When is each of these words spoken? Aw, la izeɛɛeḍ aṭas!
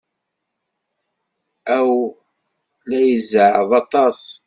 Aw, 1.77 1.91
la 2.89 2.99
izeɛɛeḍ 3.13 3.71
aṭas! 3.81 4.19